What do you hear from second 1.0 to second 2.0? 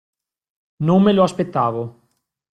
me lo aspettavo.